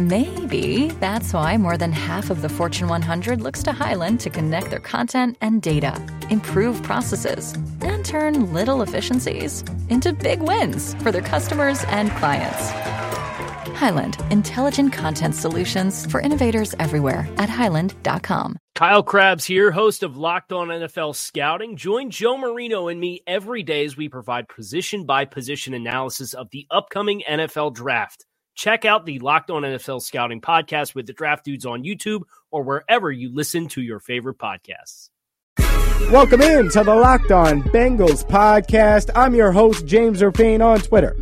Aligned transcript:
Maybe 0.00 0.88
that's 0.98 1.34
why 1.34 1.58
more 1.58 1.76
than 1.76 1.92
half 1.92 2.30
of 2.30 2.40
the 2.40 2.48
Fortune 2.48 2.88
100 2.88 3.42
looks 3.42 3.62
to 3.64 3.72
Highland 3.72 4.18
to 4.20 4.30
connect 4.30 4.70
their 4.70 4.80
content 4.80 5.36
and 5.42 5.60
data, 5.60 5.94
improve 6.30 6.82
processes, 6.82 7.52
and 7.82 8.02
turn 8.02 8.50
little 8.54 8.80
efficiencies 8.80 9.62
into 9.90 10.14
big 10.14 10.40
wins 10.40 10.94
for 11.02 11.12
their 11.12 11.20
customers 11.20 11.84
and 11.88 12.10
clients. 12.12 12.70
Highland, 13.78 14.16
intelligent 14.30 14.94
content 14.94 15.34
solutions 15.34 16.06
for 16.06 16.18
innovators 16.22 16.74
everywhere 16.78 17.28
at 17.36 17.50
highland.com. 17.50 18.56
Kyle 18.74 19.02
Crabbs 19.02 19.44
here, 19.44 19.70
host 19.70 20.02
of 20.02 20.16
Locked 20.16 20.50
On 20.50 20.68
NFL 20.68 21.14
Scouting. 21.14 21.76
Join 21.76 22.08
Joe 22.08 22.38
Marino 22.38 22.88
and 22.88 22.98
me 22.98 23.20
every 23.26 23.62
day 23.62 23.84
as 23.84 23.98
we 23.98 24.08
provide 24.08 24.48
position 24.48 25.04
by 25.04 25.26
position 25.26 25.74
analysis 25.74 26.32
of 26.32 26.48
the 26.52 26.66
upcoming 26.70 27.22
NFL 27.28 27.74
draft. 27.74 28.24
Check 28.60 28.84
out 28.84 29.06
the 29.06 29.18
Locked 29.20 29.50
On 29.50 29.62
NFL 29.62 30.02
Scouting 30.02 30.42
podcast 30.42 30.94
with 30.94 31.06
the 31.06 31.14
draft 31.14 31.46
dudes 31.46 31.64
on 31.64 31.82
YouTube 31.82 32.24
or 32.50 32.62
wherever 32.62 33.10
you 33.10 33.34
listen 33.34 33.68
to 33.68 33.80
your 33.80 33.98
favorite 33.98 34.36
podcasts. 34.36 35.08
Welcome 36.12 36.42
in 36.42 36.68
to 36.68 36.84
the 36.84 36.94
Locked 36.94 37.32
On 37.32 37.62
Bengals 37.62 38.22
podcast. 38.22 39.08
I'm 39.16 39.34
your 39.34 39.50
host, 39.50 39.86
James 39.86 40.20
Rapien 40.20 40.62
on 40.62 40.80
Twitter. 40.80 41.16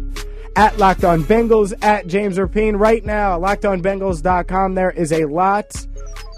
At 0.56 0.78
Locked 0.78 1.04
On 1.04 1.22
Bengals, 1.22 1.72
at 1.80 2.08
James 2.08 2.38
Rapien. 2.38 2.76
Right 2.76 3.04
now, 3.04 3.38
LockedOnBengals.com, 3.38 4.74
there 4.74 4.90
is 4.90 5.12
a 5.12 5.26
lot, 5.26 5.86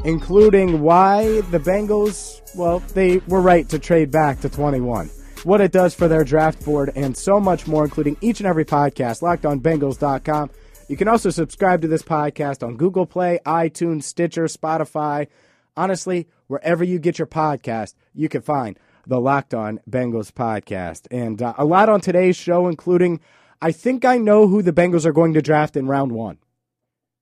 including 0.04 0.82
why 0.82 1.40
the 1.50 1.60
Bengals, 1.60 2.42
well, 2.54 2.80
they 2.92 3.20
were 3.26 3.40
right 3.40 3.66
to 3.70 3.78
trade 3.78 4.10
back 4.10 4.40
to 4.40 4.50
21 4.50 5.08
what 5.44 5.60
it 5.60 5.72
does 5.72 5.94
for 5.94 6.08
their 6.08 6.24
draft 6.24 6.64
board, 6.64 6.92
and 6.94 7.16
so 7.16 7.40
much 7.40 7.66
more, 7.66 7.84
including 7.84 8.16
each 8.20 8.40
and 8.40 8.46
every 8.46 8.64
podcast, 8.64 9.22
lockedonbengals.com. 9.22 10.50
You 10.90 10.96
can 10.96 11.06
also 11.06 11.30
subscribe 11.30 11.82
to 11.82 11.86
this 11.86 12.02
podcast 12.02 12.66
on 12.66 12.76
Google 12.76 13.06
Play, 13.06 13.38
iTunes, 13.46 14.02
Stitcher, 14.02 14.46
Spotify. 14.46 15.28
Honestly, 15.76 16.26
wherever 16.48 16.82
you 16.82 16.98
get 16.98 17.16
your 17.16 17.28
podcast, 17.28 17.94
you 18.12 18.28
can 18.28 18.42
find 18.42 18.76
the 19.06 19.20
Locked 19.20 19.54
On 19.54 19.78
Bengals 19.88 20.32
podcast. 20.32 21.06
And 21.08 21.40
uh, 21.40 21.54
a 21.56 21.64
lot 21.64 21.88
on 21.88 22.00
today's 22.00 22.34
show, 22.34 22.66
including 22.66 23.20
I 23.62 23.70
think 23.70 24.04
I 24.04 24.18
know 24.18 24.48
who 24.48 24.62
the 24.62 24.72
Bengals 24.72 25.04
are 25.04 25.12
going 25.12 25.32
to 25.34 25.42
draft 25.42 25.76
in 25.76 25.86
round 25.86 26.10
one. 26.10 26.38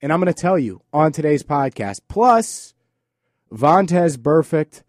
And 0.00 0.14
I'm 0.14 0.20
going 0.20 0.32
to 0.32 0.40
tell 0.40 0.58
you 0.58 0.80
on 0.90 1.12
today's 1.12 1.42
podcast. 1.42 2.00
Plus, 2.08 2.72
Vontaze 3.52 4.16
Burfict 4.16 4.80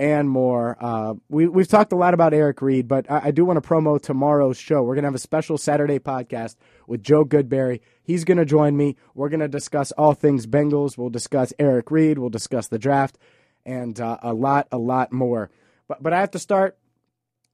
and 0.00 0.30
more. 0.30 0.78
Uh, 0.80 1.12
we, 1.28 1.46
we've 1.46 1.68
talked 1.68 1.92
a 1.92 1.96
lot 1.96 2.14
about 2.14 2.32
Eric 2.32 2.62
Reid, 2.62 2.88
but 2.88 3.08
I, 3.10 3.26
I 3.26 3.30
do 3.32 3.44
want 3.44 3.62
to 3.62 3.68
promo 3.68 4.00
tomorrow's 4.00 4.56
show. 4.56 4.82
We're 4.82 4.94
going 4.94 5.02
to 5.02 5.08
have 5.08 5.14
a 5.14 5.18
special 5.18 5.58
Saturday 5.58 5.98
podcast 5.98 6.56
with 6.86 7.02
Joe 7.02 7.26
Goodberry. 7.26 7.80
He's 8.02 8.24
going 8.24 8.38
to 8.38 8.46
join 8.46 8.78
me. 8.78 8.96
We're 9.14 9.28
going 9.28 9.40
to 9.40 9.48
discuss 9.48 9.92
all 9.92 10.14
things 10.14 10.46
Bengals. 10.46 10.96
We'll 10.96 11.10
discuss 11.10 11.52
Eric 11.58 11.90
Reid. 11.90 12.18
We'll 12.18 12.30
discuss 12.30 12.66
the 12.68 12.78
draft 12.78 13.18
and 13.66 14.00
uh, 14.00 14.16
a 14.22 14.32
lot, 14.32 14.68
a 14.72 14.78
lot 14.78 15.12
more. 15.12 15.50
But, 15.86 16.02
but 16.02 16.14
I 16.14 16.20
have 16.20 16.30
to 16.30 16.38
start 16.38 16.78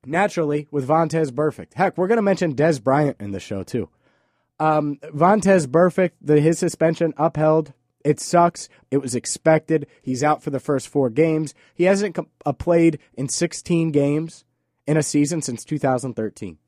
naturally 0.05 0.69
with 0.71 0.87
Vontaze 0.87 1.33
Burfict. 1.33 1.75
Heck, 1.75 1.99
we're 1.99 2.07
going 2.07 2.17
to 2.19 2.23
mention 2.23 2.55
Dez 2.55 2.81
Bryant 2.81 3.17
in 3.19 3.33
the 3.33 3.41
show 3.41 3.65
too. 3.65 3.89
Um, 4.61 5.01
Vontaze 5.03 5.67
Burfict, 5.67 6.13
the, 6.21 6.41
his 6.41 6.61
suspension 6.61 7.13
upheld 7.17 7.73
it 8.07 8.21
sucks. 8.21 8.69
It 8.93 8.99
was 8.99 9.17
expected. 9.17 9.89
He's 10.01 10.23
out 10.23 10.41
for 10.41 10.51
the 10.51 10.61
first 10.61 10.87
four 10.87 11.11
games. 11.11 11.55
He 11.75 11.85
hasn't 11.85 12.15
com- 12.15 12.29
uh, 12.45 12.53
played 12.53 13.01
in 13.15 13.29
16 13.29 13.91
games 13.91 14.45
in 14.87 14.97
a 14.97 15.03
season 15.03 15.43
since 15.43 15.65
2013. 15.65 16.59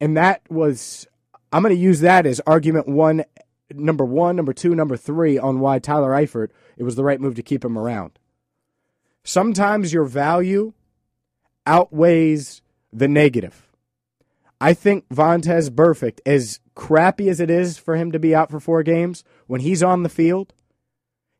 And 0.00 0.16
that 0.16 0.40
was, 0.48 1.06
I'm 1.52 1.62
going 1.62 1.74
to 1.74 1.80
use 1.80 2.00
that 2.00 2.24
as 2.24 2.40
argument 2.46 2.88
one, 2.88 3.24
number 3.70 4.04
one, 4.04 4.34
number 4.34 4.54
two, 4.54 4.74
number 4.74 4.96
three 4.96 5.38
on 5.38 5.60
why 5.60 5.78
Tyler 5.78 6.12
Eifert, 6.12 6.48
it 6.78 6.84
was 6.84 6.96
the 6.96 7.04
right 7.04 7.20
move 7.20 7.34
to 7.34 7.42
keep 7.42 7.62
him 7.62 7.76
around. 7.76 8.18
Sometimes 9.22 9.92
your 9.92 10.04
value 10.04 10.72
outweighs 11.66 12.62
the 12.90 13.08
negative. 13.08 13.69
I 14.60 14.74
think 14.74 15.08
Vontaze 15.08 15.70
Burfict, 15.70 16.20
as 16.26 16.60
crappy 16.74 17.30
as 17.30 17.40
it 17.40 17.50
is 17.50 17.78
for 17.78 17.96
him 17.96 18.12
to 18.12 18.18
be 18.18 18.34
out 18.34 18.50
for 18.50 18.60
four 18.60 18.82
games, 18.82 19.24
when 19.46 19.62
he's 19.62 19.82
on 19.82 20.02
the 20.02 20.10
field, 20.10 20.52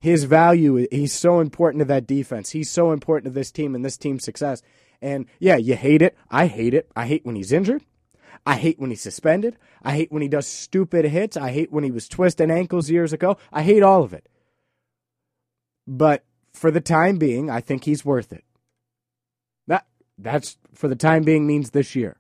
his 0.01 0.25
value, 0.25 0.87
he's 0.91 1.13
so 1.13 1.41
important 1.41 1.81
to 1.81 1.85
that 1.87 2.07
defense. 2.07 2.51
He's 2.51 2.71
so 2.71 2.93
important 2.93 3.33
to 3.33 3.39
this 3.39 3.51
team 3.51 3.75
and 3.75 3.85
this 3.85 3.99
team's 3.99 4.25
success. 4.25 4.63
And 5.03 5.27
yeah, 5.39 5.57
you 5.57 5.77
hate 5.77 6.01
it. 6.01 6.17
I 6.31 6.47
hate 6.47 6.73
it. 6.73 6.91
I 6.97 7.07
hate 7.07 7.27
when 7.27 7.37
he's 7.37 7.53
injured. 7.53 7.85
I 8.47 8.57
hate 8.57 8.79
when 8.79 8.89
he's 8.89 9.03
suspended. 9.03 9.59
I 9.83 9.93
hate 9.93 10.11
when 10.11 10.23
he 10.23 10.29
does 10.29 10.47
stupid 10.47 11.05
hits. 11.05 11.37
I 11.37 11.51
hate 11.51 11.71
when 11.71 11.85
he 11.85 11.91
was 11.91 12.09
twisting 12.09 12.51
ankles 12.51 12.89
years 12.89 13.13
ago. 13.13 13.37
I 13.53 13.63
hate 13.63 13.83
all 13.83 14.03
of 14.03 14.15
it. 14.15 14.31
But 15.87 16.25
for 16.55 16.71
the 16.71 16.81
time 16.81 17.19
being, 17.19 17.51
I 17.51 17.61
think 17.61 17.85
he's 17.85 18.05
worth 18.05 18.33
it. 18.33 18.45
That 19.67 19.87
that's 20.17 20.57
for 20.75 20.89
the 20.89 20.97
time 20.97 21.23
being 21.23 21.47
means 21.47 21.71
this 21.71 21.95
year 21.95 22.20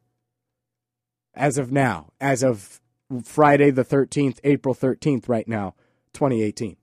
as 1.35 1.59
of 1.59 1.73
now, 1.73 2.13
as 2.21 2.43
of 2.43 2.81
Friday 3.25 3.71
the 3.71 3.85
13th, 3.85 4.39
April 4.45 4.75
13th, 4.75 5.29
right 5.29 5.49
now, 5.49 5.75
2018. 6.13 6.77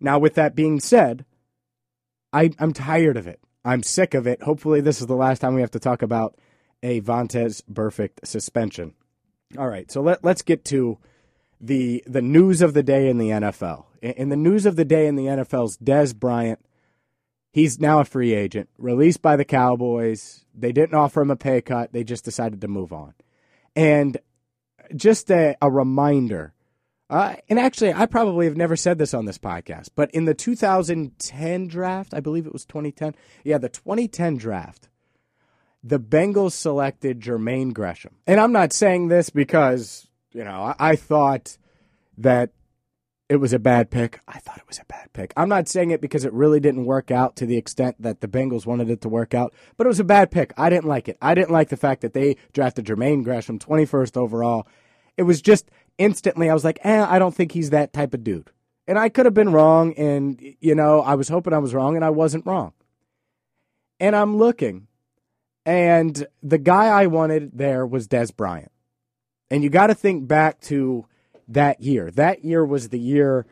Now, 0.00 0.18
with 0.18 0.34
that 0.34 0.54
being 0.54 0.80
said, 0.80 1.24
I, 2.32 2.50
I'm 2.58 2.72
tired 2.72 3.16
of 3.16 3.26
it. 3.26 3.40
I'm 3.64 3.82
sick 3.82 4.14
of 4.14 4.26
it. 4.26 4.42
Hopefully, 4.42 4.80
this 4.80 5.00
is 5.00 5.06
the 5.06 5.14
last 5.14 5.38
time 5.38 5.54
we 5.54 5.60
have 5.60 5.70
to 5.72 5.78
talk 5.78 6.02
about 6.02 6.36
a 6.82 7.00
Vontaze 7.00 7.62
Burfict 7.70 8.24
suspension. 8.24 8.94
All 9.56 9.68
right, 9.68 9.90
so 9.90 10.00
let, 10.00 10.24
let's 10.24 10.42
get 10.42 10.64
to 10.66 10.98
the 11.60 12.02
the 12.06 12.22
news 12.22 12.60
of 12.60 12.74
the 12.74 12.82
day 12.82 13.08
in 13.08 13.18
the 13.18 13.28
NFL. 13.28 13.84
In 14.00 14.30
the 14.30 14.36
news 14.36 14.66
of 14.66 14.74
the 14.74 14.84
day 14.84 15.06
in 15.06 15.14
the 15.14 15.26
NFL's 15.26 15.76
Dez 15.78 16.14
Bryant. 16.14 16.58
He's 17.52 17.78
now 17.78 18.00
a 18.00 18.04
free 18.04 18.32
agent, 18.32 18.70
released 18.78 19.20
by 19.20 19.36
the 19.36 19.44
Cowboys. 19.44 20.46
They 20.54 20.72
didn't 20.72 20.94
offer 20.94 21.20
him 21.20 21.30
a 21.30 21.36
pay 21.36 21.60
cut. 21.60 21.92
They 21.92 22.02
just 22.02 22.24
decided 22.24 22.62
to 22.62 22.68
move 22.68 22.94
on. 22.94 23.12
And 23.76 24.16
just 24.96 25.30
a, 25.30 25.56
a 25.60 25.70
reminder, 25.70 26.54
uh, 27.10 27.36
and 27.50 27.58
actually, 27.58 27.92
I 27.92 28.06
probably 28.06 28.46
have 28.46 28.56
never 28.56 28.74
said 28.74 28.96
this 28.96 29.12
on 29.12 29.26
this 29.26 29.36
podcast, 29.36 29.90
but 29.94 30.10
in 30.12 30.24
the 30.24 30.32
2010 30.32 31.68
draft, 31.68 32.14
I 32.14 32.20
believe 32.20 32.46
it 32.46 32.54
was 32.54 32.64
2010. 32.64 33.14
Yeah, 33.44 33.58
the 33.58 33.68
2010 33.68 34.38
draft, 34.38 34.88
the 35.84 36.00
Bengals 36.00 36.52
selected 36.52 37.20
Jermaine 37.20 37.74
Gresham. 37.74 38.16
And 38.26 38.40
I'm 38.40 38.52
not 38.52 38.72
saying 38.72 39.08
this 39.08 39.28
because, 39.28 40.08
you 40.32 40.42
know, 40.42 40.74
I, 40.78 40.92
I 40.92 40.96
thought 40.96 41.58
that 42.16 42.52
it 43.32 43.40
was 43.40 43.54
a 43.54 43.58
bad 43.58 43.90
pick. 43.90 44.20
I 44.28 44.40
thought 44.40 44.58
it 44.58 44.68
was 44.68 44.78
a 44.78 44.84
bad 44.84 45.10
pick. 45.14 45.32
I'm 45.38 45.48
not 45.48 45.66
saying 45.66 45.90
it 45.90 46.02
because 46.02 46.26
it 46.26 46.34
really 46.34 46.60
didn't 46.60 46.84
work 46.84 47.10
out 47.10 47.34
to 47.36 47.46
the 47.46 47.56
extent 47.56 47.96
that 47.98 48.20
the 48.20 48.28
Bengals 48.28 48.66
wanted 48.66 48.90
it 48.90 49.00
to 49.00 49.08
work 49.08 49.32
out, 49.32 49.54
but 49.78 49.86
it 49.86 49.88
was 49.88 50.00
a 50.00 50.04
bad 50.04 50.30
pick. 50.30 50.52
I 50.58 50.68
didn't 50.68 50.84
like 50.84 51.08
it. 51.08 51.16
I 51.22 51.34
didn't 51.34 51.50
like 51.50 51.70
the 51.70 51.78
fact 51.78 52.02
that 52.02 52.12
they 52.12 52.36
drafted 52.52 52.84
Jermaine 52.84 53.24
Gresham 53.24 53.58
21st 53.58 54.18
overall. 54.18 54.68
It 55.16 55.22
was 55.22 55.40
just 55.40 55.70
instantly, 55.96 56.50
I 56.50 56.52
was 56.52 56.62
like, 56.62 56.78
eh, 56.82 57.06
I 57.08 57.18
don't 57.18 57.34
think 57.34 57.52
he's 57.52 57.70
that 57.70 57.94
type 57.94 58.12
of 58.12 58.22
dude. 58.22 58.50
And 58.86 58.98
I 58.98 59.08
could 59.08 59.24
have 59.24 59.32
been 59.32 59.52
wrong, 59.52 59.94
and, 59.94 60.38
you 60.60 60.74
know, 60.74 61.00
I 61.00 61.14
was 61.14 61.30
hoping 61.30 61.54
I 61.54 61.58
was 61.58 61.72
wrong, 61.72 61.96
and 61.96 62.04
I 62.04 62.10
wasn't 62.10 62.44
wrong. 62.44 62.74
And 63.98 64.14
I'm 64.14 64.36
looking, 64.36 64.88
and 65.64 66.26
the 66.42 66.58
guy 66.58 66.88
I 66.88 67.06
wanted 67.06 67.52
there 67.56 67.86
was 67.86 68.08
Dez 68.08 68.36
Bryant. 68.36 68.72
And 69.50 69.64
you 69.64 69.70
got 69.70 69.86
to 69.86 69.94
think 69.94 70.28
back 70.28 70.60
to 70.62 71.06
that 71.52 71.80
year. 71.80 72.10
That 72.10 72.44
year 72.44 72.64
was 72.64 72.88
the 72.88 72.98
year 72.98 73.46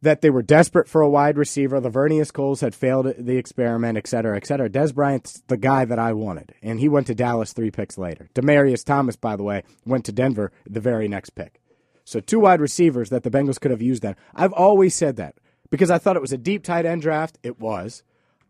that 0.00 0.20
they 0.20 0.30
were 0.30 0.42
desperate 0.42 0.88
for 0.88 1.00
a 1.00 1.08
wide 1.08 1.38
receiver. 1.38 1.80
Laveranues 1.80 2.32
Coles 2.32 2.60
had 2.60 2.74
failed 2.74 3.14
the 3.16 3.36
experiment, 3.36 3.96
et 3.96 4.08
cetera, 4.08 4.36
et 4.36 4.46
cetera. 4.46 4.68
Dez 4.68 4.92
Bryant's 4.92 5.42
the 5.46 5.56
guy 5.56 5.84
that 5.84 5.98
I 5.98 6.12
wanted, 6.12 6.54
and 6.60 6.80
he 6.80 6.88
went 6.88 7.06
to 7.06 7.14
Dallas 7.14 7.52
three 7.52 7.70
picks 7.70 7.96
later. 7.96 8.28
Demaryius 8.34 8.84
Thomas, 8.84 9.16
by 9.16 9.36
the 9.36 9.44
way, 9.44 9.62
went 9.86 10.04
to 10.06 10.12
Denver 10.12 10.50
the 10.68 10.80
very 10.80 11.06
next 11.06 11.30
pick. 11.30 11.60
So 12.04 12.18
two 12.18 12.40
wide 12.40 12.60
receivers 12.60 13.10
that 13.10 13.22
the 13.22 13.30
Bengals 13.30 13.60
could 13.60 13.70
have 13.70 13.80
used 13.80 14.02
then. 14.02 14.16
I've 14.34 14.52
always 14.52 14.94
said 14.94 15.16
that 15.16 15.36
because 15.70 15.90
I 15.90 15.98
thought 15.98 16.16
it 16.16 16.22
was 16.22 16.32
a 16.32 16.38
deep 16.38 16.64
tight 16.64 16.84
end 16.84 17.02
draft. 17.02 17.38
It 17.44 17.60
was. 17.60 18.02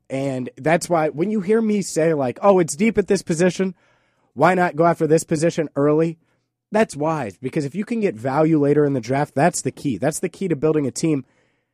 And 0.09 0.49
that's 0.57 0.89
why 0.89 1.11
when 1.11 1.31
you 1.31 1.43
hear 1.43 1.61
me 1.61 1.83
say, 1.83 2.15
like, 2.15 2.39
oh, 2.43 2.59
it's 2.61 2.77
deep 2.77 2.97
at 2.97 3.09
this 3.09 3.23
position, 3.23 3.75
why 4.33 4.55
not 4.55 4.77
go 4.77 4.85
after 4.87 5.07
this 5.07 5.25
position 5.25 5.69
early? 5.77 6.19
That's 6.73 6.97
wise 6.97 7.37
because 7.37 7.67
if 7.67 7.75
you 7.75 7.85
can 7.85 8.01
get 8.01 8.15
value 8.15 8.59
later 8.59 8.85
in 8.87 8.95
the 8.95 9.01
draft, 9.01 9.35
that's 9.35 9.61
the 9.61 9.71
key. 9.71 9.99
That's 9.99 10.19
the 10.19 10.31
key 10.31 10.49
to 10.49 10.57
building 10.57 10.87
a 10.87 10.91
team. 10.91 11.25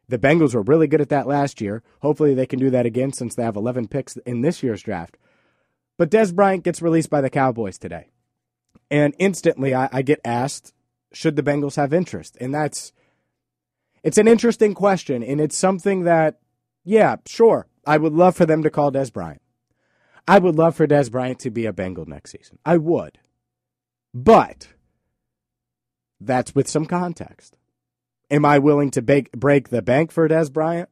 The 0.09 0.19
Bengals 0.19 0.55
were 0.55 0.62
really 0.62 0.89
good 0.89 1.00
at 1.00 1.09
that 1.11 1.29
last 1.29 1.61
year. 1.61 1.85
Hopefully, 2.00 2.35
they 2.35 2.47
can 2.47 2.59
do 2.59 2.69
that 2.71 2.85
again 2.85 3.12
since 3.12 3.35
they 3.35 3.45
have 3.45 3.56
11 3.56 3.89
picks 3.89 4.17
in 4.19 4.41
this 4.41 4.62
year's 4.62 4.83
draft. 4.83 5.17
But 5.97 6.11
Dez 6.11 6.35
Bryant 6.35 6.65
gets 6.65 6.83
released 6.83 7.11
by 7.11 7.21
the 7.21 7.31
Cowboys 7.31 7.79
today. 7.79 8.09
And 8.91 9.15
instantly 9.19 9.75
I, 9.75 9.89
I 9.93 10.03
get 10.03 10.21
asked, 10.25 10.73
should 11.12 11.37
the 11.37 11.43
Bengals 11.43 11.77
have 11.77 11.93
interest? 11.93 12.37
And 12.41 12.53
that's, 12.53 12.93
it's 14.03 14.19
an 14.19 14.29
interesting 14.29 14.75
question. 14.75 15.23
And 15.23 15.41
it's 15.41 15.56
something 15.56 16.05
that, 16.05 16.41
yeah, 16.85 17.17
sure, 17.27 17.67
I 17.87 17.99
would 17.99 18.15
love 18.15 18.37
for 18.37 18.47
them 18.47 18.62
to 18.62 18.71
call 18.71 18.91
Dez 18.91 19.12
Bryant. 19.12 19.43
I 20.27 20.39
would 20.39 20.56
love 20.56 20.75
for 20.75 20.87
Dez 20.87 21.11
Bryant 21.11 21.39
to 21.41 21.51
be 21.51 21.67
a 21.67 21.73
Bengal 21.73 22.06
next 22.06 22.33
season. 22.33 22.59
I 22.65 22.79
would. 22.79 23.19
But 24.15 24.69
that's 26.20 26.55
with 26.55 26.69
some 26.69 26.87
context. 26.87 27.56
Am 28.31 28.44
I 28.44 28.59
willing 28.59 28.91
to 28.93 29.03
bake, 29.03 29.32
break 29.32 29.70
the 29.70 29.82
bank 29.82 30.12
for 30.12 30.29
Dez 30.29 30.53
Bryant? 30.53 30.88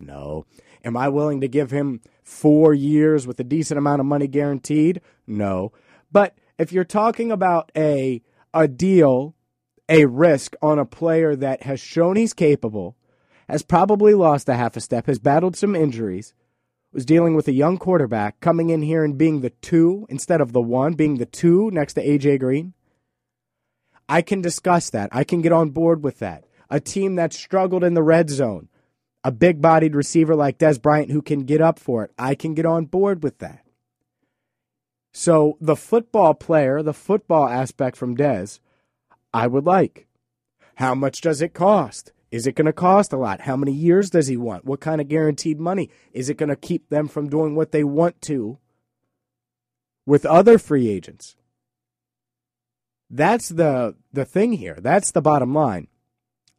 No. 0.00 0.46
Am 0.84 0.96
I 0.96 1.08
willing 1.08 1.40
to 1.40 1.48
give 1.48 1.70
him 1.70 2.00
four 2.22 2.72
years 2.72 3.26
with 3.26 3.40
a 3.40 3.44
decent 3.44 3.78
amount 3.78 4.00
of 4.00 4.06
money 4.06 4.28
guaranteed? 4.28 5.00
No. 5.26 5.72
But 6.10 6.36
if 6.58 6.72
you're 6.72 6.84
talking 6.84 7.30
about 7.30 7.70
a 7.76 8.22
a 8.54 8.66
deal, 8.66 9.34
a 9.88 10.06
risk 10.06 10.54
on 10.62 10.78
a 10.78 10.86
player 10.86 11.36
that 11.36 11.62
has 11.64 11.80
shown 11.80 12.16
he's 12.16 12.32
capable, 12.32 12.96
has 13.48 13.62
probably 13.62 14.14
lost 14.14 14.48
a 14.48 14.56
half 14.56 14.76
a 14.76 14.80
step, 14.80 15.06
has 15.06 15.18
battled 15.18 15.56
some 15.56 15.74
injuries, 15.74 16.34
was 16.92 17.04
dealing 17.04 17.34
with 17.34 17.48
a 17.48 17.52
young 17.52 17.76
quarterback 17.76 18.40
coming 18.40 18.70
in 18.70 18.82
here 18.82 19.04
and 19.04 19.18
being 19.18 19.40
the 19.40 19.50
two 19.50 20.06
instead 20.08 20.40
of 20.40 20.52
the 20.52 20.62
one, 20.62 20.94
being 20.94 21.16
the 21.16 21.26
two 21.26 21.70
next 21.72 21.94
to 21.94 22.06
AJ 22.06 22.40
Green. 22.40 22.74
I 24.08 24.22
can 24.22 24.40
discuss 24.40 24.90
that. 24.90 25.10
I 25.12 25.24
can 25.24 25.42
get 25.42 25.52
on 25.52 25.70
board 25.70 26.02
with 26.02 26.18
that. 26.20 26.44
A 26.70 26.80
team 26.80 27.16
that 27.16 27.32
struggled 27.32 27.84
in 27.84 27.94
the 27.94 28.02
red 28.02 28.30
zone, 28.30 28.68
a 29.24 29.30
big 29.30 29.60
bodied 29.60 29.94
receiver 29.94 30.34
like 30.34 30.58
Dez 30.58 30.80
Bryant 30.80 31.10
who 31.10 31.22
can 31.22 31.44
get 31.44 31.60
up 31.60 31.78
for 31.78 32.04
it. 32.04 32.12
I 32.18 32.34
can 32.34 32.54
get 32.54 32.66
on 32.66 32.86
board 32.86 33.22
with 33.22 33.38
that. 33.38 33.64
So 35.12 35.56
the 35.60 35.76
football 35.76 36.34
player, 36.34 36.82
the 36.82 36.92
football 36.92 37.48
aspect 37.48 37.96
from 37.96 38.16
Dez, 38.16 38.60
I 39.32 39.46
would 39.46 39.64
like. 39.64 40.06
How 40.76 40.94
much 40.94 41.20
does 41.20 41.42
it 41.42 41.54
cost? 41.54 42.12
Is 42.30 42.46
it 42.46 42.54
going 42.54 42.66
to 42.66 42.72
cost 42.72 43.12
a 43.12 43.16
lot? 43.16 43.42
How 43.42 43.56
many 43.56 43.72
years 43.72 44.10
does 44.10 44.26
he 44.26 44.36
want? 44.36 44.64
What 44.64 44.80
kind 44.80 45.00
of 45.00 45.08
guaranteed 45.08 45.58
money? 45.58 45.90
Is 46.12 46.28
it 46.28 46.36
going 46.36 46.50
to 46.50 46.56
keep 46.56 46.88
them 46.88 47.08
from 47.08 47.28
doing 47.28 47.54
what 47.54 47.72
they 47.72 47.82
want 47.82 48.20
to 48.22 48.58
with 50.06 50.26
other 50.26 50.58
free 50.58 50.88
agents? 50.88 51.36
That's 53.10 53.48
the 53.48 53.96
the 54.12 54.24
thing 54.24 54.52
here. 54.52 54.78
That's 54.80 55.12
the 55.12 55.22
bottom 55.22 55.54
line. 55.54 55.88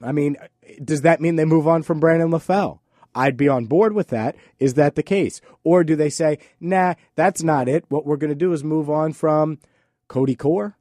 I 0.02 0.12
mean, 0.12 0.38
does 0.84 1.02
that 1.02 1.22
mean 1.22 1.36
they 1.36 1.46
move 1.46 1.68
on 1.68 1.84
from 1.84 2.00
Brandon 2.00 2.32
LaFell? 2.32 2.80
I'd 3.14 3.38
be 3.38 3.48
on 3.50 3.66
board 3.66 3.94
with 3.94 4.08
that. 4.10 4.36
Is 4.60 4.76
that 4.76 4.96
the 4.96 5.04
case? 5.04 5.42
Or 5.64 5.84
do 5.84 5.96
they 5.96 6.10
say, 6.10 6.40
nah, 6.60 6.94
that's 7.16 7.44
not 7.44 7.68
it. 7.68 7.86
What 7.90 8.06
we're 8.06 8.18
going 8.18 8.30
to 8.30 8.36
do 8.36 8.54
is 8.54 8.64
move 8.64 8.90
on 8.90 9.14
from 9.14 9.60
Cody 10.08 10.36
Core? 10.36 10.78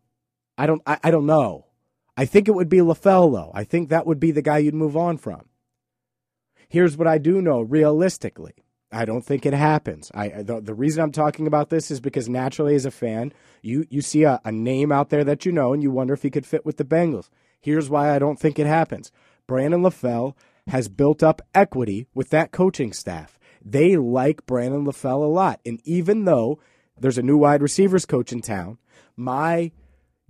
I 0.56 0.66
don't, 0.66 0.82
I, 0.86 0.98
I 1.04 1.10
don't 1.10 1.26
know. 1.26 1.66
I 2.16 2.26
think 2.26 2.48
it 2.48 2.54
would 2.54 2.68
be 2.68 2.78
LaFell, 2.78 3.32
though. 3.32 3.50
I 3.54 3.64
think 3.64 3.88
that 3.88 4.06
would 4.06 4.20
be 4.20 4.30
the 4.30 4.42
guy 4.42 4.58
you'd 4.58 4.74
move 4.74 4.96
on 4.96 5.16
from. 5.16 5.48
Here's 6.68 6.96
what 6.96 7.08
I 7.08 7.18
do 7.18 7.40
know 7.40 7.60
realistically. 7.62 8.54
I 8.90 9.04
don't 9.04 9.24
think 9.24 9.44
it 9.44 9.52
happens. 9.52 10.10
I 10.14 10.28
the, 10.42 10.60
the, 10.60 10.74
reason 10.74 11.02
I'm 11.02 11.12
talking 11.12 11.46
about 11.46 11.68
this 11.68 11.90
is 11.90 12.00
because 12.00 12.28
naturally, 12.28 12.74
as 12.74 12.86
a 12.86 12.90
fan, 12.90 13.32
you 13.60 13.86
you 13.90 14.00
see 14.00 14.22
a, 14.22 14.40
a 14.44 14.52
name 14.52 14.90
out 14.90 15.10
there 15.10 15.24
that 15.24 15.44
you 15.44 15.52
know, 15.52 15.72
and 15.72 15.82
you 15.82 15.90
wonder 15.90 16.14
if 16.14 16.22
he 16.22 16.30
could 16.30 16.46
fit 16.46 16.64
with 16.64 16.78
the 16.78 16.84
Bengals. 16.84 17.28
Here's 17.60 17.90
why 17.90 18.14
I 18.14 18.18
don't 18.18 18.38
think 18.38 18.58
it 18.58 18.66
happens. 18.66 19.12
Brandon 19.46 19.82
LaFell 19.82 20.34
has 20.68 20.88
built 20.88 21.22
up 21.22 21.42
equity 21.54 22.06
with 22.14 22.30
that 22.30 22.50
coaching 22.50 22.92
staff. 22.92 23.38
They 23.62 23.96
like 23.96 24.46
Brandon 24.46 24.84
LaFell 24.84 25.22
a 25.22 25.26
lot, 25.26 25.60
and 25.66 25.80
even 25.84 26.24
though 26.24 26.58
there's 26.98 27.18
a 27.18 27.22
new 27.22 27.36
wide 27.36 27.62
receivers 27.62 28.06
coach 28.06 28.32
in 28.32 28.40
town, 28.40 28.78
my 29.16 29.72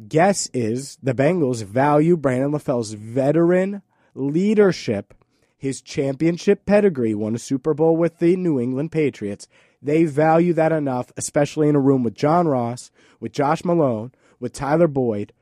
guess 0.06 0.48
is 0.52 0.98
the 1.02 1.14
Bengals 1.14 1.62
value 1.62 2.16
Brandon 2.16 2.52
LaFell's 2.52 2.92
veteran 2.92 3.82
leadership 4.14 5.14
his 5.58 5.82
championship 5.82 6.64
pedigree, 6.64 7.14
won 7.14 7.34
a 7.34 7.38
Super 7.38 7.74
Bowl 7.74 7.96
with 7.96 8.20
the 8.20 8.36
New 8.36 8.60
England 8.60 8.92
Patriots. 8.92 9.48
They 9.82 10.04
value 10.04 10.52
that 10.54 10.72
enough, 10.72 11.12
especially 11.16 11.68
in 11.68 11.74
a 11.74 11.80
room 11.80 12.04
with 12.04 12.14
John 12.14 12.46
Ross, 12.46 12.92
with 13.20 13.32
Josh 13.32 13.64
Malone, 13.64 14.12
with 14.38 14.52
Tyler 14.52 14.86
Boyd, 14.86 15.32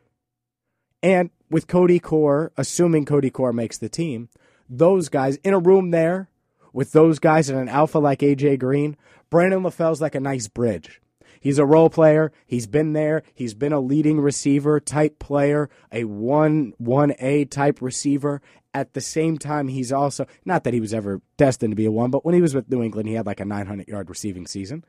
and 1.02 1.30
with 1.50 1.68
Cody 1.68 1.98
Core, 1.98 2.50
assuming 2.56 3.04
Cody 3.04 3.30
Core 3.30 3.52
makes 3.52 3.78
the 3.78 3.90
team. 3.90 4.30
Those 4.68 5.08
guys 5.10 5.36
in 5.44 5.54
a 5.54 5.58
room 5.58 5.90
there 5.90 6.28
with 6.72 6.92
those 6.92 7.18
guys 7.18 7.48
and 7.48 7.58
an 7.58 7.68
alpha 7.68 7.98
like 7.98 8.20
AJ 8.20 8.58
Green, 8.58 8.96
Brandon 9.30 9.62
LaFell's 9.62 10.00
like 10.00 10.14
a 10.14 10.20
nice 10.20 10.48
bridge. 10.48 11.00
He's 11.46 11.60
a 11.60 11.64
role 11.64 11.90
player. 11.90 12.32
He's 12.44 12.66
been 12.66 12.92
there. 12.92 13.22
He's 13.32 13.54
been 13.54 13.72
a 13.72 13.78
leading 13.78 14.20
receiver 14.20 14.80
type 14.80 15.20
player, 15.20 15.70
a 15.92 16.02
1 16.02 16.72
1A 16.82 17.50
type 17.50 17.80
receiver, 17.80 18.42
at 18.76 18.92
the 18.92 19.00
same 19.00 19.38
time, 19.38 19.68
he's 19.68 19.90
also 19.90 20.26
not 20.44 20.64
that 20.64 20.74
he 20.74 20.80
was 20.80 20.92
ever 20.92 21.22
destined 21.38 21.70
to 21.70 21.76
be 21.76 21.86
a 21.86 21.90
one, 21.90 22.10
but 22.10 22.26
when 22.26 22.34
he 22.34 22.42
was 22.42 22.54
with 22.54 22.68
New 22.68 22.82
England, 22.82 23.08
he 23.08 23.14
had 23.14 23.24
like 23.24 23.40
a 23.40 23.44
900 23.46 23.88
yard 23.88 24.10
receiving 24.10 24.46
season. 24.46 24.84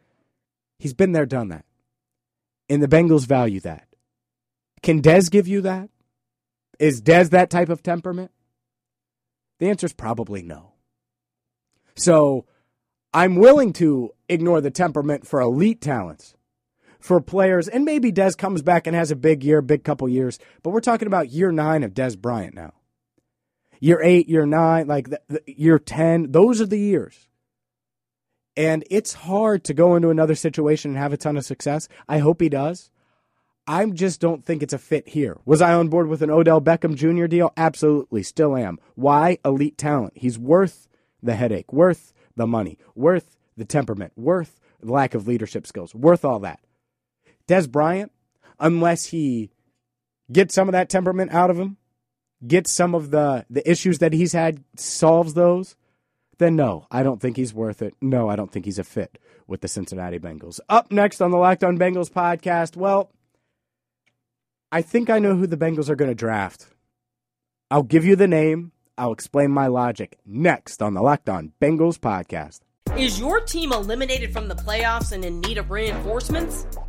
He's 0.77 0.93
been 0.93 1.13
there, 1.13 1.25
done 1.25 1.47
that. 1.47 1.63
And 2.67 2.83
the 2.83 2.87
Bengals 2.87 3.25
value 3.25 3.61
that. 3.61 3.87
Can 4.83 5.01
Dez 5.01 5.31
give 5.31 5.47
you 5.47 5.61
that? 5.61 5.89
Is 6.79 7.01
Dez 7.01 7.29
that 7.29 7.49
type 7.49 7.69
of 7.69 7.81
temperament? 7.81 8.31
The 9.59 9.69
answer 9.69 9.85
is 9.85 9.93
probably 9.93 10.41
no. 10.41 10.73
So 11.95 12.45
I'm 13.13 13.35
willing 13.35 13.71
to 13.73 14.11
ignore 14.27 14.59
the 14.59 14.69
temperament 14.69 15.25
for 15.25 15.39
elite 15.39 15.79
talents, 15.79 16.35
for 17.07 17.19
players, 17.21 17.67
and 17.67 17.85
maybe 17.85 18.11
Dez 18.11 18.37
comes 18.37 18.61
back 18.61 18.85
and 18.85 18.95
has 18.95 19.09
a 19.09 19.15
big 19.15 19.43
year, 19.43 19.61
big 19.61 19.83
couple 19.83 20.07
years, 20.07 20.37
but 20.61 20.69
we're 20.69 20.81
talking 20.81 21.07
about 21.07 21.31
year 21.31 21.51
nine 21.51 21.83
of 21.83 21.93
Dez 21.93 22.17
Bryant 22.17 22.53
now 22.53 22.73
year 23.79 24.01
eight, 24.03 24.27
year 24.29 24.45
nine, 24.45 24.87
like 24.87 25.09
the, 25.09 25.21
the, 25.27 25.41
year 25.45 25.79
10. 25.79 26.31
Those 26.31 26.61
are 26.61 26.65
the 26.65 26.79
years. 26.79 27.27
And 28.55 28.83
it's 28.89 29.13
hard 29.13 29.63
to 29.65 29.73
go 29.73 29.95
into 29.95 30.09
another 30.09 30.35
situation 30.35 30.91
and 30.91 30.97
have 30.97 31.13
a 31.13 31.17
ton 31.17 31.37
of 31.37 31.45
success. 31.45 31.87
I 32.09 32.19
hope 32.19 32.41
he 32.41 32.49
does. 32.49 32.89
I 33.67 33.85
just 33.87 34.21
don't 34.21 34.43
think 34.43 34.63
it's 34.63 34.73
a 34.73 34.79
fit 34.79 35.09
here. 35.09 35.37
Was 35.45 35.61
I 35.61 35.73
on 35.73 35.89
board 35.89 36.07
with 36.07 36.21
an 36.21 36.31
Odell 36.31 36.61
Beckham 36.61 36.95
Jr. 36.95 37.27
deal? 37.27 37.51
Absolutely, 37.57 38.23
still 38.23 38.55
am. 38.55 38.79
Why? 38.95 39.37
Elite 39.43 39.77
talent. 39.77 40.13
He's 40.15 40.39
worth 40.39 40.87
the 41.21 41.35
headache, 41.35 41.71
worth 41.73 42.13
the 42.35 42.47
money, 42.47 42.79
worth 42.95 43.37
the 43.57 43.65
temperament, 43.65 44.13
worth 44.15 44.59
the 44.79 44.91
lack 44.91 45.13
of 45.13 45.27
leadership 45.27 45.67
skills, 45.67 45.93
worth 45.93 46.23
all 46.23 46.39
that. 46.39 46.59
Dez 47.47 47.69
Bryant, 47.69 48.11
unless 48.59 49.05
he 49.05 49.51
gets 50.31 50.53
some 50.53 50.67
of 50.67 50.73
that 50.73 50.89
temperament 50.89 51.33
out 51.33 51.49
of 51.49 51.57
him, 51.57 51.77
gets 52.45 52.71
some 52.71 52.93
of 52.93 53.11
the 53.11 53.45
the 53.49 53.69
issues 53.69 53.99
that 53.99 54.13
he's 54.13 54.33
had, 54.33 54.63
solves 54.75 55.33
those, 55.33 55.75
then 56.37 56.55
no, 56.55 56.85
I 56.91 57.03
don't 57.03 57.21
think 57.21 57.37
he's 57.37 57.53
worth 57.53 57.81
it. 57.81 57.95
No, 58.01 58.29
I 58.29 58.35
don't 58.35 58.51
think 58.51 58.65
he's 58.65 58.79
a 58.79 58.83
fit 58.83 59.17
with 59.47 59.61
the 59.61 59.67
Cincinnati 59.67 60.19
Bengals. 60.19 60.59
Up 60.69 60.91
next 60.91 61.21
on 61.21 61.31
the 61.31 61.37
Locked 61.37 61.63
On 61.63 61.77
Bengals 61.77 62.11
podcast, 62.11 62.75
well, 62.75 63.11
I 64.71 64.81
think 64.81 65.09
I 65.09 65.19
know 65.19 65.35
who 65.35 65.47
the 65.47 65.57
Bengals 65.57 65.89
are 65.89 65.95
going 65.95 66.11
to 66.11 66.15
draft. 66.15 66.67
I'll 67.71 67.83
give 67.83 68.05
you 68.05 68.15
the 68.15 68.27
name. 68.27 68.71
I'll 68.97 69.13
explain 69.13 69.51
my 69.51 69.67
logic 69.67 70.17
next 70.25 70.81
on 70.81 70.93
the 70.93 71.01
Locked 71.01 71.29
On 71.29 71.53
Bengals 71.61 71.97
podcast. 71.97 72.59
Is 72.97 73.19
your 73.19 73.41
team 73.41 73.71
eliminated 73.71 74.33
from 74.33 74.47
the 74.47 74.55
playoffs 74.55 75.11
and 75.11 75.23
in 75.23 75.41
need 75.41 75.57
of 75.57 75.69
reinforcements? 75.69 76.65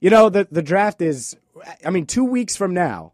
You 0.00 0.10
know, 0.10 0.30
the, 0.30 0.48
the 0.50 0.62
draft 0.62 1.02
is, 1.02 1.36
I 1.84 1.90
mean, 1.90 2.06
two 2.06 2.24
weeks 2.24 2.56
from 2.56 2.72
now, 2.72 3.12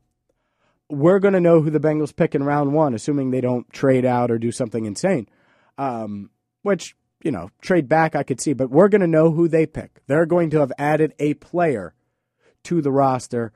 we're 0.88 1.18
going 1.18 1.34
to 1.34 1.40
know 1.40 1.60
who 1.60 1.70
the 1.70 1.80
Bengals 1.80 2.14
pick 2.14 2.34
in 2.34 2.44
round 2.44 2.72
one, 2.72 2.94
assuming 2.94 3.30
they 3.30 3.40
don't 3.40 3.70
trade 3.72 4.04
out 4.04 4.30
or 4.30 4.38
do 4.38 4.52
something 4.52 4.84
insane. 4.84 5.28
Um, 5.78 6.30
which, 6.62 6.96
you 7.22 7.30
know, 7.32 7.50
trade 7.60 7.88
back 7.88 8.14
I 8.14 8.22
could 8.22 8.40
see, 8.40 8.52
but 8.52 8.70
we're 8.70 8.88
going 8.88 9.00
to 9.00 9.06
know 9.06 9.32
who 9.32 9.48
they 9.48 9.66
pick. 9.66 10.00
They're 10.06 10.26
going 10.26 10.50
to 10.50 10.60
have 10.60 10.72
added 10.78 11.12
a 11.18 11.34
player 11.34 11.94
to 12.64 12.80
the 12.80 12.92
roster, 12.92 13.52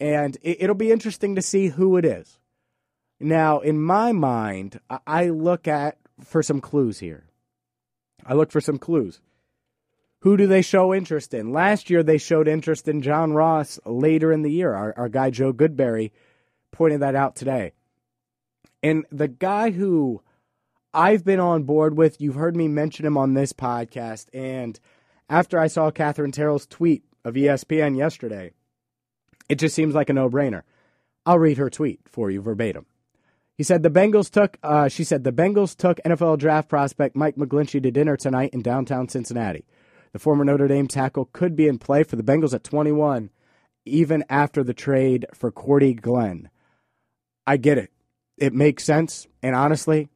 and 0.00 0.36
it, 0.42 0.58
it'll 0.62 0.74
be 0.74 0.92
interesting 0.92 1.36
to 1.36 1.42
see 1.42 1.68
who 1.68 1.96
it 1.96 2.04
is. 2.04 2.38
Now, 3.20 3.60
in 3.60 3.80
my 3.80 4.10
mind, 4.10 4.80
I 5.06 5.28
look 5.28 5.68
at 5.68 5.98
for 6.24 6.42
some 6.42 6.60
clues 6.60 6.98
here. 6.98 7.26
I 8.26 8.34
look 8.34 8.50
for 8.50 8.60
some 8.60 8.78
clues. 8.78 9.20
Who 10.22 10.36
do 10.36 10.46
they 10.46 10.62
show 10.62 10.94
interest 10.94 11.34
in? 11.34 11.52
Last 11.52 11.90
year, 11.90 12.04
they 12.04 12.18
showed 12.18 12.46
interest 12.46 12.86
in 12.86 13.02
John 13.02 13.32
Ross 13.32 13.80
later 13.84 14.32
in 14.32 14.42
the 14.42 14.52
year. 14.52 14.72
Our, 14.72 14.94
our 14.96 15.08
guy, 15.08 15.30
Joe 15.30 15.52
Goodberry, 15.52 16.12
pointed 16.70 17.00
that 17.00 17.16
out 17.16 17.34
today. 17.34 17.72
And 18.84 19.04
the 19.10 19.26
guy 19.26 19.72
who 19.72 20.22
I've 20.94 21.24
been 21.24 21.40
on 21.40 21.64
board 21.64 21.96
with, 21.96 22.20
you've 22.20 22.36
heard 22.36 22.54
me 22.54 22.68
mention 22.68 23.04
him 23.04 23.18
on 23.18 23.34
this 23.34 23.52
podcast. 23.52 24.26
And 24.32 24.78
after 25.28 25.58
I 25.58 25.66
saw 25.66 25.90
Katherine 25.90 26.30
Terrell's 26.30 26.66
tweet 26.66 27.02
of 27.24 27.34
ESPN 27.34 27.96
yesterday, 27.96 28.52
it 29.48 29.56
just 29.56 29.74
seems 29.74 29.92
like 29.92 30.08
a 30.08 30.12
no 30.12 30.30
brainer. 30.30 30.62
I'll 31.26 31.40
read 31.40 31.58
her 31.58 31.68
tweet 31.68 32.00
for 32.06 32.30
you 32.30 32.40
verbatim. 32.40 32.86
He 33.56 33.64
said 33.64 33.82
the 33.82 33.90
Bengals 33.90 34.30
took. 34.30 34.56
Uh, 34.62 34.88
she 34.88 35.02
said 35.02 35.24
the 35.24 35.32
Bengals 35.32 35.76
took 35.76 35.98
NFL 36.04 36.38
draft 36.38 36.68
prospect 36.68 37.16
Mike 37.16 37.34
McGlinchey 37.34 37.82
to 37.82 37.90
dinner 37.90 38.16
tonight 38.16 38.50
in 38.52 38.62
downtown 38.62 39.08
Cincinnati. 39.08 39.64
The 40.12 40.18
former 40.18 40.44
Notre 40.44 40.68
Dame 40.68 40.88
tackle 40.88 41.30
could 41.32 41.56
be 41.56 41.66
in 41.66 41.78
play 41.78 42.02
for 42.02 42.16
the 42.16 42.22
Bengals 42.22 42.54
at 42.54 42.64
21, 42.64 43.30
even 43.84 44.24
after 44.28 44.62
the 44.62 44.74
trade 44.74 45.26
for 45.34 45.50
Cordy 45.50 45.94
Glenn. 45.94 46.50
I 47.46 47.56
get 47.56 47.78
it. 47.78 47.90
It 48.36 48.52
makes 48.52 48.84
sense, 48.84 49.26
and 49.42 49.54
honestly, 49.54 50.08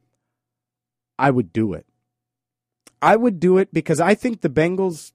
I 1.17 1.31
would 1.31 1.51
do 1.51 1.73
it. 1.73 1.85
I 3.01 3.15
would 3.15 3.39
do 3.39 3.57
it 3.57 3.73
because 3.73 3.99
I 3.99 4.15
think 4.15 4.41
the 4.41 4.49
Bengals' 4.49 5.13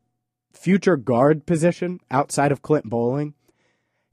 future 0.52 0.96
guard 0.96 1.46
position 1.46 2.00
outside 2.10 2.52
of 2.52 2.62
Clint 2.62 2.88
Boling 2.88 3.34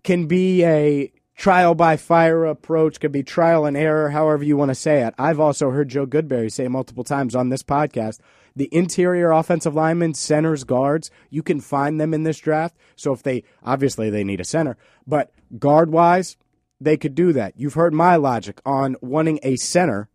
can 0.03 0.27
be 0.27 0.63
a 0.63 1.11
trial 1.39 1.73
by 1.73 1.95
fire 1.95 2.45
approach, 2.45 2.99
could 2.99 3.13
be 3.13 3.23
trial 3.23 3.65
and 3.65 3.77
error, 3.77 4.09
however 4.09 4.43
you 4.43 4.57
want 4.57 4.69
to 4.69 4.75
say 4.75 5.03
it. 5.03 5.15
I've 5.17 5.39
also 5.39 5.71
heard 5.71 5.89
Joe 5.89 6.05
Goodberry 6.05 6.51
say 6.51 6.67
multiple 6.67 7.05
times 7.05 7.33
on 7.35 7.49
this 7.49 7.63
podcast 7.63 8.19
the 8.55 8.69
interior 8.73 9.31
offensive 9.31 9.73
linemen, 9.73 10.13
centers, 10.13 10.65
guards, 10.65 11.09
you 11.29 11.41
can 11.41 11.61
find 11.61 12.01
them 12.01 12.13
in 12.13 12.23
this 12.23 12.39
draft. 12.39 12.75
So 12.97 13.13
if 13.13 13.23
they, 13.23 13.43
obviously, 13.63 14.09
they 14.09 14.23
need 14.25 14.41
a 14.41 14.43
center, 14.43 14.75
but 15.07 15.31
guard 15.57 15.91
wise, 15.91 16.35
they 16.81 16.97
could 16.97 17.15
do 17.15 17.31
that. 17.33 17.53
You've 17.55 17.75
heard 17.75 17.93
my 17.93 18.17
logic 18.17 18.59
on 18.65 18.97
wanting 19.01 19.39
a 19.43 19.55
center 19.55 20.09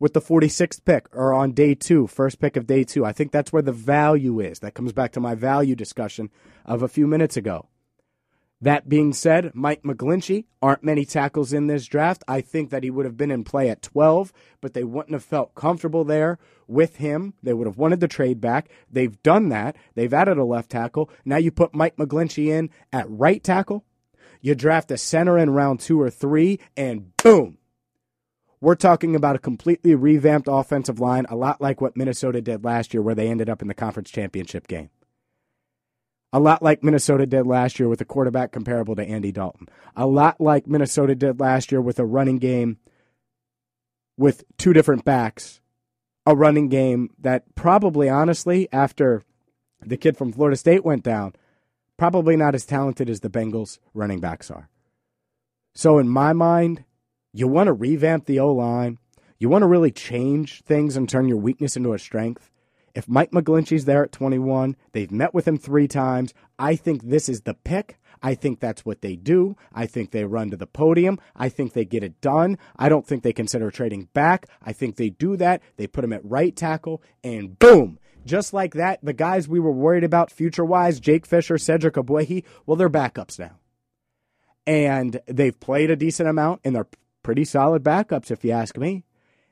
with 0.00 0.14
the 0.14 0.20
46th 0.20 0.84
pick 0.84 1.06
or 1.12 1.32
on 1.32 1.52
day 1.52 1.76
two, 1.76 2.08
first 2.08 2.40
pick 2.40 2.56
of 2.56 2.66
day 2.66 2.82
two. 2.82 3.04
I 3.04 3.12
think 3.12 3.30
that's 3.30 3.52
where 3.52 3.62
the 3.62 3.72
value 3.72 4.40
is. 4.40 4.58
That 4.60 4.74
comes 4.74 4.92
back 4.92 5.12
to 5.12 5.20
my 5.20 5.36
value 5.36 5.76
discussion 5.76 6.30
of 6.64 6.82
a 6.82 6.88
few 6.88 7.06
minutes 7.06 7.36
ago. 7.36 7.68
That 8.62 8.90
being 8.90 9.14
said, 9.14 9.52
Mike 9.54 9.82
McGlinchey 9.82 10.44
aren't 10.60 10.84
many 10.84 11.06
tackles 11.06 11.52
in 11.52 11.66
this 11.66 11.86
draft. 11.86 12.22
I 12.28 12.42
think 12.42 12.68
that 12.70 12.82
he 12.82 12.90
would 12.90 13.06
have 13.06 13.16
been 13.16 13.30
in 13.30 13.42
play 13.42 13.70
at 13.70 13.80
12, 13.80 14.34
but 14.60 14.74
they 14.74 14.84
wouldn't 14.84 15.14
have 15.14 15.24
felt 15.24 15.54
comfortable 15.54 16.04
there 16.04 16.38
with 16.66 16.96
him. 16.96 17.32
They 17.42 17.54
would 17.54 17.66
have 17.66 17.78
wanted 17.78 18.00
the 18.00 18.08
trade 18.08 18.38
back. 18.38 18.68
They've 18.90 19.20
done 19.22 19.48
that. 19.48 19.76
They've 19.94 20.12
added 20.12 20.36
a 20.36 20.44
left 20.44 20.70
tackle. 20.70 21.08
Now 21.24 21.38
you 21.38 21.50
put 21.50 21.74
Mike 21.74 21.96
McGlinchey 21.96 22.48
in 22.48 22.68
at 22.92 23.08
right 23.08 23.42
tackle. 23.42 23.84
You 24.42 24.54
draft 24.54 24.90
a 24.90 24.98
center 24.98 25.38
in 25.38 25.50
round 25.50 25.80
two 25.80 26.00
or 26.00 26.10
three, 26.10 26.60
and 26.76 27.16
boom, 27.18 27.58
we're 28.60 28.74
talking 28.74 29.16
about 29.16 29.36
a 29.36 29.40
completely 29.40 29.94
revamped 29.94 30.48
offensive 30.50 31.00
line, 31.00 31.26
a 31.30 31.36
lot 31.36 31.62
like 31.62 31.80
what 31.80 31.96
Minnesota 31.96 32.42
did 32.42 32.64
last 32.64 32.92
year, 32.92 33.02
where 33.02 33.14
they 33.14 33.28
ended 33.28 33.48
up 33.48 33.62
in 33.62 33.68
the 33.68 33.74
conference 33.74 34.10
championship 34.10 34.68
game. 34.68 34.90
A 36.32 36.38
lot 36.38 36.62
like 36.62 36.84
Minnesota 36.84 37.26
did 37.26 37.46
last 37.46 37.80
year 37.80 37.88
with 37.88 38.00
a 38.00 38.04
quarterback 38.04 38.52
comparable 38.52 38.94
to 38.96 39.02
Andy 39.02 39.32
Dalton. 39.32 39.68
A 39.96 40.06
lot 40.06 40.40
like 40.40 40.66
Minnesota 40.66 41.14
did 41.14 41.40
last 41.40 41.72
year 41.72 41.80
with 41.80 41.98
a 41.98 42.06
running 42.06 42.38
game 42.38 42.78
with 44.16 44.44
two 44.56 44.72
different 44.72 45.04
backs. 45.04 45.60
A 46.26 46.36
running 46.36 46.68
game 46.68 47.10
that 47.18 47.54
probably, 47.54 48.08
honestly, 48.08 48.68
after 48.72 49.22
the 49.84 49.96
kid 49.96 50.16
from 50.16 50.32
Florida 50.32 50.56
State 50.56 50.84
went 50.84 51.02
down, 51.02 51.32
probably 51.96 52.36
not 52.36 52.54
as 52.54 52.66
talented 52.66 53.10
as 53.10 53.20
the 53.20 53.30
Bengals 53.30 53.78
running 53.94 54.20
backs 54.20 54.50
are. 54.50 54.68
So, 55.74 55.98
in 55.98 56.08
my 56.08 56.32
mind, 56.32 56.84
you 57.32 57.48
want 57.48 57.68
to 57.68 57.72
revamp 57.72 58.26
the 58.26 58.38
O 58.38 58.52
line. 58.52 58.98
You 59.38 59.48
want 59.48 59.62
to 59.62 59.68
really 59.68 59.90
change 59.90 60.62
things 60.62 60.96
and 60.96 61.08
turn 61.08 61.26
your 61.26 61.38
weakness 61.38 61.76
into 61.76 61.94
a 61.94 61.98
strength. 61.98 62.50
If 62.94 63.08
Mike 63.08 63.30
McGlinchey's 63.30 63.84
there 63.84 64.04
at 64.04 64.12
21, 64.12 64.76
they've 64.92 65.10
met 65.10 65.32
with 65.32 65.46
him 65.46 65.58
three 65.58 65.88
times. 65.88 66.34
I 66.58 66.76
think 66.76 67.02
this 67.02 67.28
is 67.28 67.42
the 67.42 67.54
pick. 67.54 67.98
I 68.22 68.34
think 68.34 68.60
that's 68.60 68.84
what 68.84 69.00
they 69.00 69.16
do. 69.16 69.56
I 69.72 69.86
think 69.86 70.10
they 70.10 70.24
run 70.24 70.50
to 70.50 70.56
the 70.56 70.66
podium. 70.66 71.18
I 71.34 71.48
think 71.48 71.72
they 71.72 71.84
get 71.84 72.02
it 72.02 72.20
done. 72.20 72.58
I 72.76 72.88
don't 72.88 73.06
think 73.06 73.22
they 73.22 73.32
consider 73.32 73.70
trading 73.70 74.08
back. 74.12 74.46
I 74.62 74.72
think 74.72 74.96
they 74.96 75.10
do 75.10 75.36
that. 75.36 75.62
They 75.76 75.86
put 75.86 76.04
him 76.04 76.12
at 76.12 76.24
right 76.24 76.54
tackle, 76.54 77.02
and 77.24 77.58
boom. 77.58 77.98
Just 78.26 78.52
like 78.52 78.74
that, 78.74 78.98
the 79.02 79.14
guys 79.14 79.48
we 79.48 79.60
were 79.60 79.72
worried 79.72 80.04
about 80.04 80.30
future 80.30 80.64
wise, 80.64 81.00
Jake 81.00 81.24
Fisher, 81.24 81.56
Cedric 81.56 81.94
Ogbuehi, 81.94 82.44
well, 82.66 82.76
they're 82.76 82.90
backups 82.90 83.38
now. 83.38 83.58
And 84.66 85.20
they've 85.26 85.58
played 85.58 85.90
a 85.90 85.96
decent 85.96 86.28
amount, 86.28 86.60
and 86.62 86.76
they're 86.76 86.88
pretty 87.22 87.44
solid 87.44 87.82
backups, 87.82 88.30
if 88.30 88.44
you 88.44 88.50
ask 88.50 88.76
me. 88.76 89.04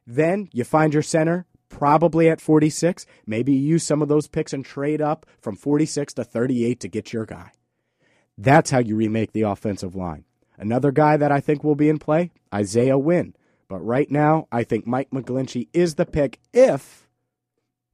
Then 0.07 0.49
you 0.52 0.64
find 0.64 0.92
your 0.92 1.02
center, 1.02 1.47
probably 1.69 2.29
at 2.29 2.41
46. 2.41 3.07
Maybe 3.27 3.53
use 3.53 3.85
some 3.85 4.03
of 4.03 4.09
those 4.09 4.27
picks 4.27 4.53
and 4.53 4.65
trade 4.65 5.01
up 5.01 5.27
from 5.41 5.57
46 5.57 6.15
to 6.15 6.25
38 6.25 6.81
to 6.81 6.89
get 6.89 7.13
your 7.13 7.27
guy. 7.27 7.53
That's 8.37 8.71
how 8.71 8.79
you 8.79 8.97
remake 8.97 9.33
the 9.33 9.43
offensive 9.43 9.95
line. 9.95 10.25
Another 10.57 10.91
guy 10.93 11.17
that 11.17 11.33
I 11.33 11.41
think 11.41 11.63
will 11.63 11.75
be 11.75 11.89
in 11.89 11.99
play, 11.99 12.33
Isaiah 12.53 12.99
Wynn. 12.99 13.35
But 13.69 13.81
right 13.81 14.11
now, 14.11 14.49
I 14.51 14.65
think 14.65 14.87
Mike 14.87 15.11
McGlinchey 15.11 15.69
is 15.73 15.97
the 15.97 16.07
pick 16.07 16.41
if, 16.53 17.07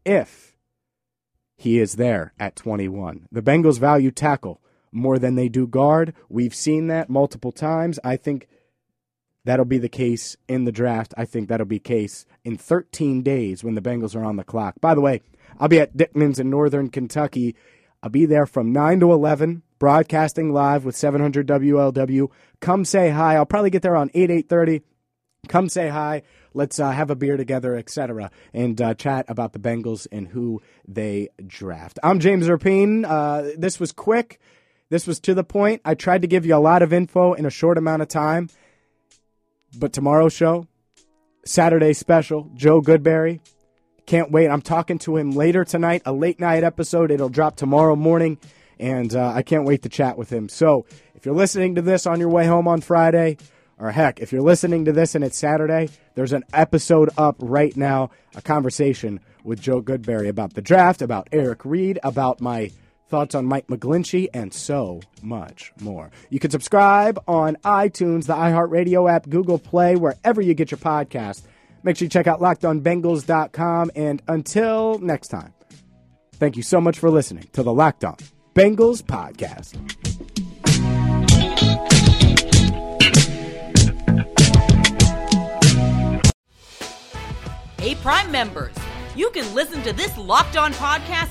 if 0.04 0.56
he 1.56 1.78
is 1.78 1.94
there 1.94 2.32
at 2.38 2.56
21. 2.56 3.26
The 3.32 3.42
Bengals 3.42 3.78
value 3.78 4.10
tackle 4.10 4.60
more 4.92 5.18
than 5.18 5.34
they 5.34 5.48
do 5.48 5.66
guard. 5.66 6.14
We've 6.28 6.54
seen 6.54 6.86
that 6.86 7.10
multiple 7.10 7.52
times. 7.52 7.98
I 8.04 8.16
think 8.16 8.48
That'll 9.44 9.64
be 9.64 9.78
the 9.78 9.88
case 9.88 10.36
in 10.48 10.64
the 10.64 10.72
draft. 10.72 11.12
I 11.16 11.24
think 11.24 11.48
that'll 11.48 11.66
be 11.66 11.78
case 11.78 12.24
in 12.44 12.56
13 12.56 13.22
days 13.22 13.62
when 13.62 13.74
the 13.74 13.82
Bengals 13.82 14.16
are 14.16 14.24
on 14.24 14.36
the 14.36 14.44
clock. 14.44 14.80
By 14.80 14.94
the 14.94 15.00
way, 15.00 15.20
I'll 15.58 15.68
be 15.68 15.80
at 15.80 15.96
Dickmann's 15.96 16.38
in 16.38 16.50
Northern 16.50 16.88
Kentucky. 16.88 17.54
I'll 18.02 18.10
be 18.10 18.26
there 18.26 18.46
from 18.46 18.72
9 18.72 19.00
to 19.00 19.12
11, 19.12 19.62
broadcasting 19.78 20.52
live 20.52 20.84
with 20.84 20.96
700 20.96 21.46
WLW. 21.46 22.28
Come 22.60 22.84
say 22.84 23.10
hi. 23.10 23.36
I'll 23.36 23.46
probably 23.46 23.70
get 23.70 23.82
there 23.82 23.96
on 23.96 24.10
8, 24.14 24.30
8.30. 24.30 24.82
Come 25.48 25.68
say 25.68 25.88
hi. 25.88 26.22
Let's 26.54 26.78
uh, 26.78 26.92
have 26.92 27.10
a 27.10 27.16
beer 27.16 27.36
together, 27.36 27.76
etc., 27.76 28.30
and 28.52 28.80
uh, 28.80 28.94
chat 28.94 29.26
about 29.28 29.52
the 29.52 29.58
Bengals 29.58 30.06
and 30.12 30.28
who 30.28 30.62
they 30.86 31.28
draft. 31.46 31.98
I'm 32.02 32.20
James 32.20 32.46
Rapien. 32.46 33.04
Uh, 33.04 33.54
this 33.58 33.80
was 33.80 33.90
quick. 33.90 34.38
This 34.88 35.06
was 35.06 35.18
to 35.20 35.34
the 35.34 35.44
point. 35.44 35.82
I 35.84 35.94
tried 35.94 36.22
to 36.22 36.28
give 36.28 36.46
you 36.46 36.54
a 36.54 36.58
lot 36.58 36.82
of 36.82 36.92
info 36.92 37.32
in 37.32 37.44
a 37.44 37.50
short 37.50 37.76
amount 37.76 38.02
of 38.02 38.08
time. 38.08 38.48
But 39.78 39.92
tomorrow's 39.92 40.32
show, 40.32 40.66
Saturday 41.44 41.92
special, 41.92 42.50
Joe 42.54 42.80
Goodberry. 42.80 43.40
Can't 44.06 44.30
wait. 44.30 44.48
I'm 44.48 44.62
talking 44.62 44.98
to 45.00 45.16
him 45.16 45.32
later 45.32 45.64
tonight, 45.64 46.02
a 46.04 46.12
late 46.12 46.38
night 46.38 46.62
episode. 46.62 47.10
It'll 47.10 47.28
drop 47.28 47.56
tomorrow 47.56 47.96
morning, 47.96 48.38
and 48.78 49.14
uh, 49.14 49.32
I 49.34 49.42
can't 49.42 49.64
wait 49.64 49.82
to 49.82 49.88
chat 49.88 50.18
with 50.18 50.30
him. 50.30 50.48
So 50.48 50.86
if 51.14 51.24
you're 51.24 51.34
listening 51.34 51.74
to 51.76 51.82
this 51.82 52.06
on 52.06 52.20
your 52.20 52.28
way 52.28 52.46
home 52.46 52.68
on 52.68 52.80
Friday, 52.82 53.38
or 53.78 53.90
heck, 53.90 54.20
if 54.20 54.32
you're 54.32 54.42
listening 54.42 54.84
to 54.84 54.92
this 54.92 55.14
and 55.14 55.24
it's 55.24 55.38
Saturday, 55.38 55.88
there's 56.14 56.32
an 56.32 56.44
episode 56.52 57.10
up 57.16 57.36
right 57.38 57.76
now, 57.76 58.10
a 58.34 58.42
conversation 58.42 59.20
with 59.42 59.60
Joe 59.60 59.82
Goodberry 59.82 60.28
about 60.28 60.54
the 60.54 60.62
draft, 60.62 61.02
about 61.02 61.28
Eric 61.32 61.64
Reid, 61.64 61.98
about 62.02 62.40
my 62.40 62.70
thoughts 63.08 63.34
on 63.34 63.46
Mike 63.46 63.66
McGlinchey, 63.68 64.28
and 64.34 64.52
so 64.52 65.00
much 65.22 65.72
more. 65.80 66.10
You 66.30 66.38
can 66.38 66.50
subscribe 66.50 67.22
on 67.26 67.56
iTunes, 67.64 68.26
the 68.26 68.34
iHeartRadio 68.34 69.10
app, 69.10 69.28
Google 69.28 69.58
Play, 69.58 69.96
wherever 69.96 70.40
you 70.40 70.54
get 70.54 70.70
your 70.70 70.78
podcast. 70.78 71.42
Make 71.82 71.96
sure 71.96 72.06
you 72.06 72.10
check 72.10 72.26
out 72.26 72.40
lockedonbengals.com. 72.40 73.90
And 73.94 74.22
until 74.26 74.98
next 74.98 75.28
time, 75.28 75.52
thank 76.34 76.56
you 76.56 76.62
so 76.62 76.80
much 76.80 76.98
for 76.98 77.10
listening 77.10 77.48
to 77.52 77.62
the 77.62 77.72
Locked 77.72 78.04
On 78.04 78.16
Bengals 78.54 79.02
podcast. 79.02 79.74
Hey, 87.78 87.94
Prime 87.96 88.30
members 88.30 88.74
you 89.16 89.30
can 89.30 89.54
listen 89.54 89.82
to 89.82 89.92
this 89.92 90.16
Locked 90.18 90.56
On 90.56 90.72
podcast 90.72 91.30